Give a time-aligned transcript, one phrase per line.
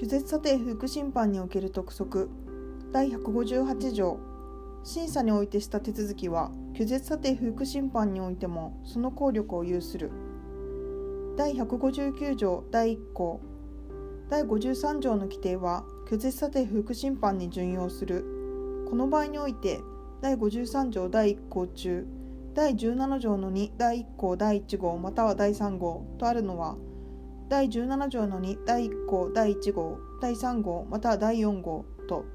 [0.00, 2.30] 拒絶査定不服審判における督促。
[2.92, 4.20] 第158条。
[4.84, 10.12] 審査においてした手続きは拒絶査定不服審判においてもその効力を有する。
[11.36, 12.62] 第159条。
[12.70, 13.40] 第1項。
[14.30, 18.24] 第53条の規定は拒絶査定不服審判に準用する。
[18.88, 19.80] この場合において
[20.20, 21.08] 第53条。
[21.08, 22.06] 第1項中。
[22.54, 24.36] 第17条の2第1項。
[24.36, 24.96] 第1号。
[24.96, 26.06] または第3号。
[26.18, 26.76] とあるのは
[27.48, 32.26] 第17条の2第1項第1号第3号または第4号と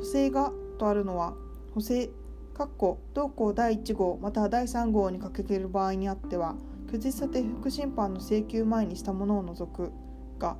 [0.00, 1.34] 補正がとあるのは
[1.74, 2.10] 補正
[2.54, 6.56] 括弧同項第1号または第3号に掲げる場合にあっては
[6.88, 9.92] 拒絶査定不服審判の請求前にしたものを除く
[10.40, 10.56] が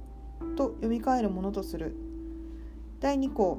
[0.56, 1.96] と読み替えるものとする。
[3.00, 3.58] 第2項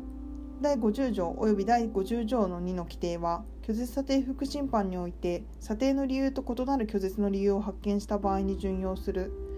[0.61, 9.48] 第50条及び第50条の2の規定は拒絶査定不服審判において査定の理由と異なる拒絶の理由を発見した場合に準用する。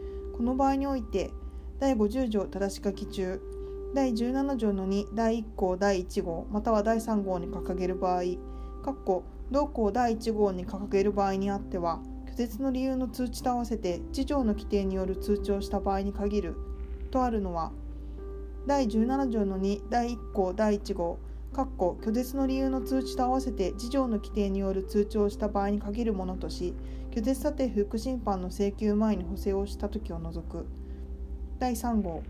[0.41, 1.29] この場合において
[1.79, 3.39] 第50条正し書き中
[3.93, 8.23] 第17条の2第1項第1号または第3号に掲げる場合
[9.51, 16.55] 同項第1号に掲げる場合にあっては拒絶の理由の通知と合わせて次条の規定による通知をした場合に限る
[17.11, 17.71] とあるのは
[18.65, 21.19] 第17条の2第1項第1号
[21.53, 26.73] 拒絶の理由の通知と合わせて次条の規定による通知をした場合に限るものとし
[27.11, 30.65] 拒絶査定不服審判の請求前に補正をした時を除く。
[31.59, 32.23] 第3号。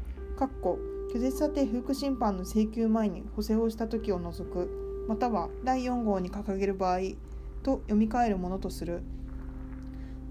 [1.13, 5.05] 拒絶査定不服審判の請求前に補正をした時を除く。
[5.07, 6.99] または第4号に掲げる場合
[7.61, 9.03] と読み替えるものとする。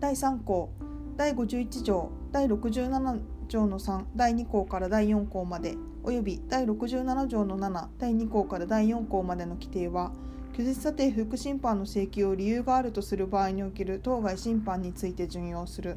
[0.01, 0.71] 第3項。
[1.17, 2.11] 第51条。
[2.33, 5.77] 第67条の3第2項から第4項まで。
[6.03, 10.11] および第67条の7第2項から第4項までの規定は
[10.61, 15.97] 拒絶査定不服審判の請求を理由があるとする場合における当該審判について準用する。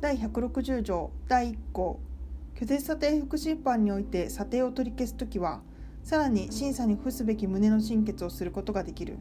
[0.00, 1.98] 第160条第1項。
[2.54, 5.60] 拒絶査定不審判において査定を取り消すときは
[6.04, 9.16] さらに審査に付すべき旨の審決をすることができる。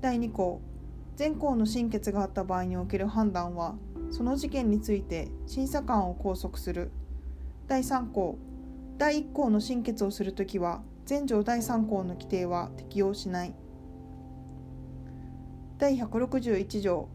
[0.00, 0.62] 第2項。
[1.16, 3.74] 全項の審決があった場合における判断は
[4.10, 6.92] その事件について審査官を拘束する。
[7.68, 8.38] 第3項。
[8.96, 13.54] 第1項の審決をするときは全条第3項の規定は適用しない。
[15.78, 17.08] 第161条。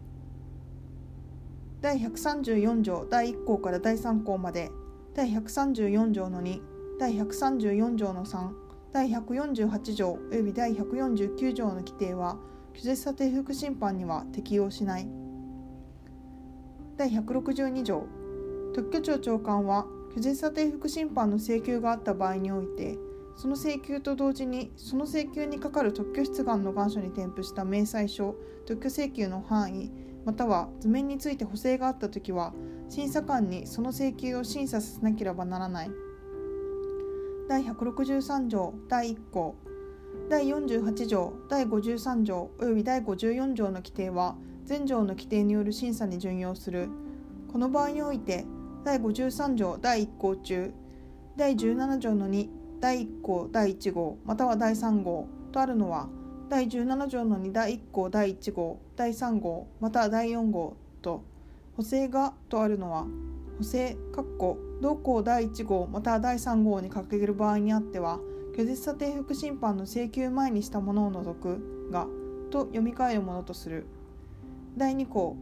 [1.80, 4.70] 第134条第1項から第3項まで。
[5.16, 6.62] 第134条の2
[7.00, 8.52] 第134条の3
[8.92, 10.20] 第148条。
[10.32, 12.38] 及び第149条の規定は
[12.74, 15.08] 拒絶査定副審判には適用しない。
[16.98, 18.06] 第162条。
[18.76, 22.98] 特許庁長官は拒絶査定副審判の請求があった場合において
[23.38, 29.92] その請求と同時にその請求にかかる特許出願の願書に添付した明細書特許請求の範囲
[30.26, 32.52] または図面について補正があったときは
[32.90, 35.92] 審査官にその請求を審査させなければならない。
[37.48, 39.56] 第163条第1項
[40.30, 46.90] 第48条第53条及び第54条の規定は全条の規定による審査に準用する。
[47.52, 48.46] この場合において
[48.84, 50.74] 第53条第1項中
[51.38, 56.08] 第17条の2第1項第1号または第3号とあるのは
[56.50, 61.24] 第17条の2第1項第1号第3号または第4号と
[61.76, 63.06] 補正がとあるのは
[63.58, 63.98] 補正
[64.82, 68.20] 同項第1号または第3号に掲げる場合にあっては
[68.56, 72.08] 拒絶査定副審判の請求前にしたものを除くが
[72.50, 73.86] と読み替えるものとする。
[74.78, 75.36] 第2項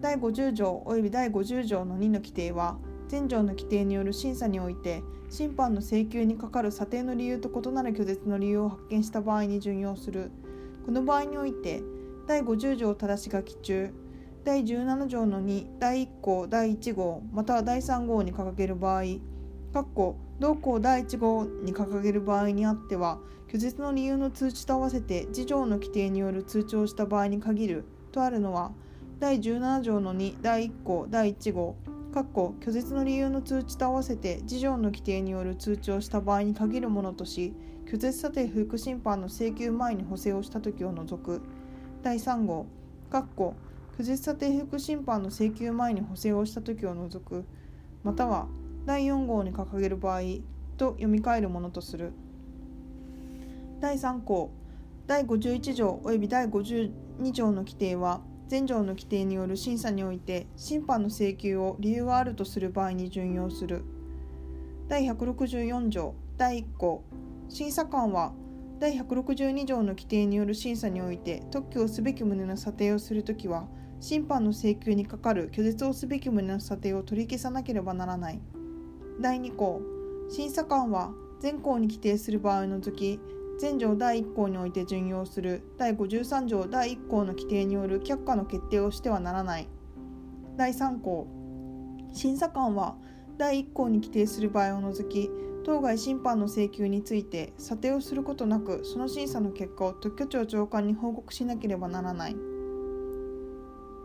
[0.00, 2.78] 第50条及び第50条の2の規定は
[3.08, 10.30] 全条の規定による審査において審判の請求にかかる査定の理由と異なる拒絶の理由を発見した場合に準用する。
[10.88, 11.82] この場合において
[12.26, 13.92] 第50条正し書き中
[14.42, 19.02] 第17条の2第1項第1号または第3号に掲げる場合
[20.40, 23.18] 同項第1号に掲げる場合にあっては
[23.52, 28.72] 拒絶の理由の通知と合わせて次条の規定による通知をした場合に限るとあるのは
[29.20, 31.76] 第17条の2第1項第1号
[32.12, 37.54] 拒絶の理由の通知と合わせて次条の規定による通知をした場合に限るものとし
[37.88, 41.40] 拒絶査定不服審判の請求前に補正をした時を除く。
[42.02, 42.66] 第3号。
[43.10, 43.54] 拒
[44.02, 47.46] 絶査定不服審判の請求前に補正をした時を除く。
[48.04, 48.46] または
[48.84, 50.20] 第4号に掲げる場合
[50.76, 52.12] と読み替えるものとする。
[53.80, 54.50] 第3項。
[55.06, 56.90] 第51条及び第52
[57.32, 63.84] 条の規定は前条の規定による審査において審判の請求を理由があるとする場合に準用する。
[64.88, 67.04] 第164条第1項。
[67.50, 68.32] 審査官は
[68.78, 73.68] 第162条の規定による審査において特許をすべき旨の査定をするときは
[74.00, 78.40] 審判の請求にかかる拒絶をすべき旨の査定を取り消さなければならない。
[79.20, 79.82] 第2項。
[80.30, 83.20] 審査官は全項に規定する場合を除き
[83.58, 85.62] 全条第1項において準用する。
[85.78, 89.68] 第53条第1項の規定による却下の決定をしてはならない。
[90.56, 91.26] 第3項。
[92.12, 92.96] 審査官は
[93.36, 95.28] 第1項に規定する場合を除き
[95.64, 102.36] 当該審判の請求について査定をすることなくその審査の結果を特許庁長官に報告しなければならない。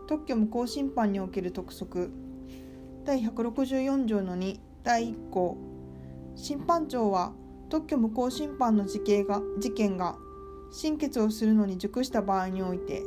[0.08, 2.10] 特許無効審判における督促
[3.04, 5.56] 第164条の2第1項。
[6.34, 7.32] 審判長は
[7.74, 10.16] 特許無効審判の事件が事件が
[10.70, 13.02] 審決をするのに熟した場合において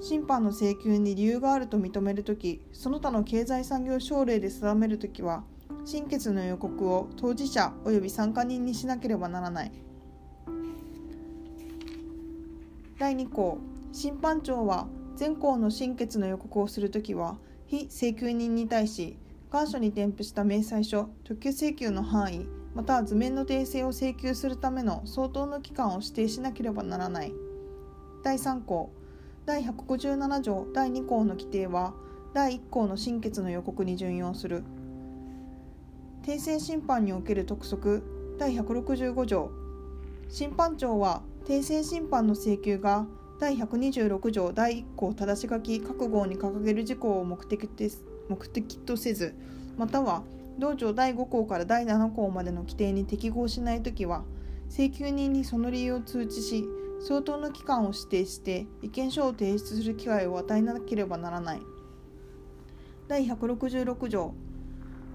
[0.00, 5.44] 審判の請求に理由があると認めるときその他の経済産業省令で定めるときは
[5.84, 9.72] 審決の予告を当事者及び参加人にしなければならない。
[12.98, 13.58] 第2項
[13.92, 19.16] 審判長は全項の審決の予告をするときは非請求人に対し
[19.52, 27.34] 願書に添付した明細書特許請求の範囲また図面の訂正を請求するための相当の期間を指定しなければならない。
[28.22, 28.92] 第3項。
[29.46, 30.64] 第157条。
[30.72, 31.92] 第2項の規定は
[32.34, 34.62] 第1項の審決の予告に準用する。
[36.22, 38.36] 訂正審判における督促。
[38.38, 39.50] 第165条。
[40.28, 43.08] 審判長は訂正審判の請求が
[43.40, 44.52] 第126条。
[44.52, 48.04] 第1項正し書き覚悟に掲げる事項を目的です。
[48.28, 49.34] 目的とせず
[49.76, 50.22] または
[50.58, 54.24] 同条第5項から第7項までの規定に適合しないときは
[54.68, 56.64] 請求人にその理由を通知し
[57.00, 61.60] 相当の期間を指定して意見書を提出する機会を与えなければならない。
[63.06, 64.34] 第166条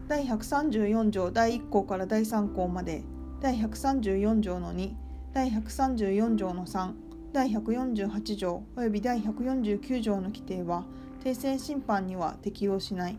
[0.08, 3.04] 第134条第1項から第3項まで
[3.42, 4.94] 第134条の2
[5.34, 6.94] 第134条の3
[7.34, 10.86] 第148条及び第149条の規定は
[11.24, 13.18] 訂正審判には適用しない。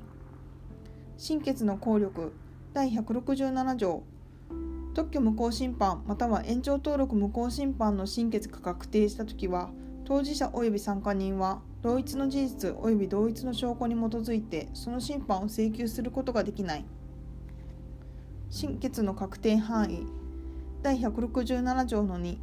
[1.17, 2.33] 審決の効力
[2.73, 4.03] 第167条。
[4.95, 9.71] 特許無効審判または延長登録無効審判の審決が確定したときは
[10.05, 16.85] 当事者及び参加人は同一の事実及び同一の証拠に基づいてその審判を請求することができない。
[18.51, 20.07] 審決の確定範囲
[20.83, 22.39] 第167条の2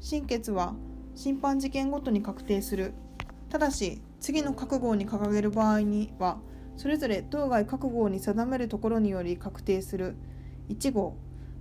[0.00, 0.74] 審決は
[1.14, 2.94] 審判事件ごとに確定する。
[3.48, 6.38] ただし次の覚悟に掲げる場合には
[6.76, 10.16] それぞれ当該覚悟に定めるところにより確定する。
[10.68, 11.16] 1号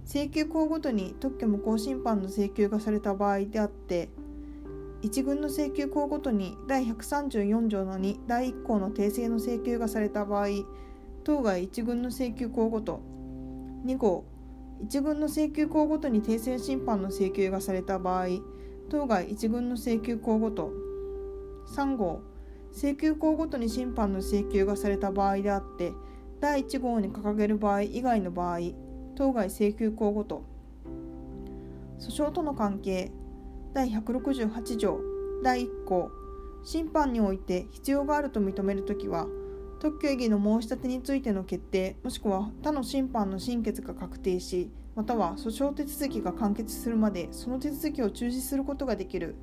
[0.06, 4.10] 請求項ごとに特許無効審判の請求がされた場合であって
[5.02, 10.48] 一軍の請求項ごとに第134条の2第1項の訂正の請求がされた場合
[11.24, 13.02] 当該一軍の請求項ごと。
[13.86, 14.26] 2号
[14.82, 18.28] 一軍の請求項ごとに訂正審判の請求がされた場合
[18.90, 20.72] 当該一軍の請求項ごと。
[21.76, 22.22] 3号
[22.74, 25.94] 請求項ごとに審判の請求がされた場合であって
[26.40, 28.60] 第1号に掲げる場合以外の場合
[29.16, 30.44] 当該請求項ごと。
[32.00, 33.12] 訴訟との関係
[33.74, 35.00] 第168条
[35.44, 36.12] 第1項。
[36.64, 39.28] 審判において必要があると認めるときは
[39.80, 49.36] 特許異議の申し立てについての決定もしくは他の審判の審決が確定しまたは訴訟手続きが完結するまでその手続きを中止することができる。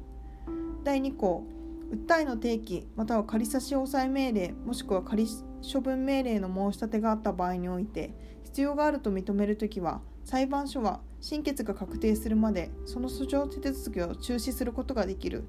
[0.83, 1.45] 第2項。
[1.91, 5.27] 訴えの提起または仮差し押さえ命令もしくは仮
[5.61, 15.45] 処分命令の申し立てがあった場合において必要があると認めるときは裁判所は審決が確定するまでその訴訟手続きを中止することができる。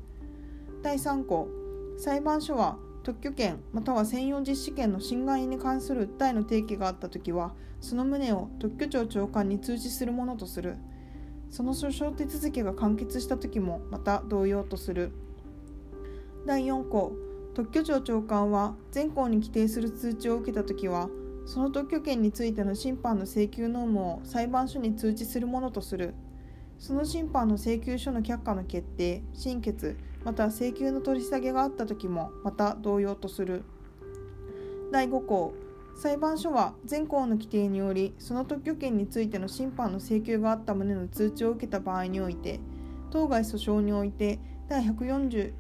[0.82, 1.48] 第3項
[1.98, 10.78] 裁判所は特許権または専用実施権の侵害に関する訴えの提起があったときはその旨を特許庁長官に通知するものとする。
[11.50, 15.12] その訴訟手続きが完結したときもまた同様とする。
[16.46, 17.14] 第4項
[17.54, 21.10] 特許庁長官は全項に規定する通知を受けたときは
[21.46, 26.14] その特許権についての審判の請求ノームを裁判所に通知するものとする。
[26.80, 33.64] その審判の請求書の却下の決定審決また請求の取り下げがあった時もまた同様とする。
[34.92, 35.54] 第5項
[35.96, 42.60] 裁判所は全項の規定によりその特許権についての審判の請求があった旨の通知を受けた場合において
[43.12, 45.54] 当該訴訟において第140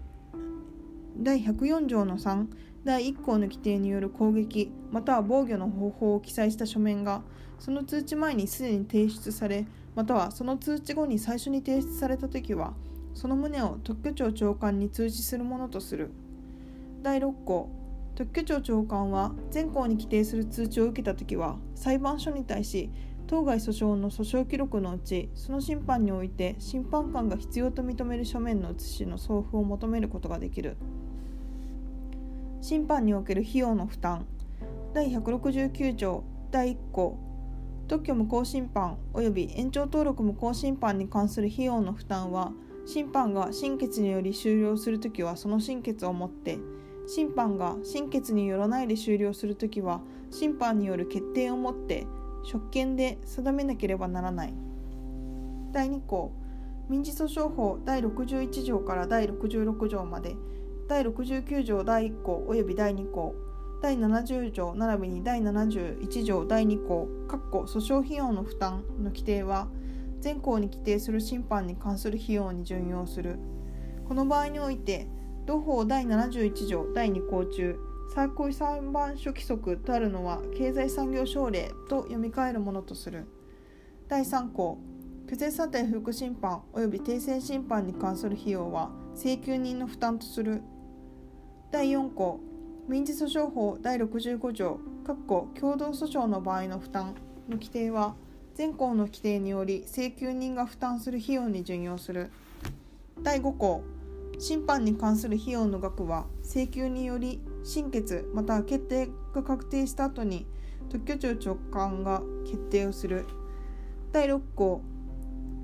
[1.23, 2.47] 第104条の3
[2.83, 7.21] 第1項の規定による攻撃または防御の方法を記載した書面が
[7.59, 12.73] その通知前にすでに提出されまたはその通知後に最初に提出された時は
[13.13, 16.09] その旨を特許庁長官に通知するものとする
[17.03, 17.69] 第6項
[18.15, 22.89] 特許庁長官は全項に規定する通知を受けた時は裁判所に対し
[23.27, 30.77] 当該訴訟の訴訟記録のうちその審判において審判官が必要と認める書面の写しの送付を求めることができる。
[32.61, 34.27] 審判における費用の負担。
[34.93, 37.17] 第169条第1項。
[37.87, 42.53] 特許無効審判及び延長登録無効審判に関する費用の負担は
[42.85, 46.59] 審判が審決により終了するときはその審決をもって。
[47.07, 52.05] 審判が審決によらないで終了するときは審判による決定をもって
[52.43, 54.53] 職権で定めなければならない。
[55.71, 56.31] 第2項。
[56.89, 60.35] 民事訴訟法第61条から第66条まで
[60.91, 63.33] 第69条第1項及び第2項
[63.81, 69.69] 第70条並びに第71条第2項訴訟費用の負担の規定は
[70.19, 73.39] 全項に規定する審判に関する費用に準用する。
[74.05, 75.07] この場合において
[75.45, 77.79] 同法第71条第2項中
[78.13, 83.27] 最高裁判所規則とあるのは経済産業省令と読み替えるものとする。
[84.09, 84.77] 第3項
[85.25, 90.61] 拒絶査定副審判及び訂正審判に関する費用は請求人の負担とする。
[91.71, 92.41] 第4項
[92.89, 97.15] 民事訴訟法第65条共同訴訟の場合の負担
[97.47, 98.15] の規定は
[98.55, 102.29] 全項の規定により請求人が負担する費用に準用する。
[103.23, 103.83] 第5項
[104.37, 110.45] 審判に関する費用の額は請求により審決または決定が確定した後に
[110.89, 113.25] 特許庁長官が決定をする。
[114.11, 114.81] 第6項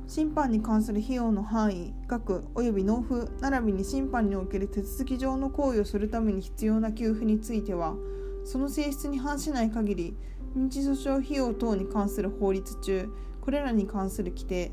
[0.08, 7.96] 審判に関する費用の範囲額及び納付並びに審判における手続き上の行為をするために必要な給付については
[8.46, 10.18] その性質に反しない限り
[10.56, 13.10] 民事訴訟費用等に関する法律中
[13.42, 14.72] これらに関する規定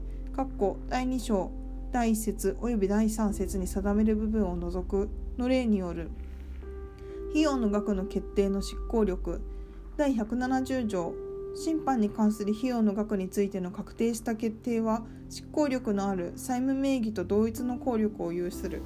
[0.89, 1.51] 第2章
[1.93, 6.11] 第1節及び第3節に定める部分を除くの例による。
[7.35, 9.41] 費用の額の決定の執行力
[9.97, 11.13] 第170条
[11.55, 18.83] 審判に関する費用の額についての確定した決定は執行力のある債務名義と同一の効力を有する。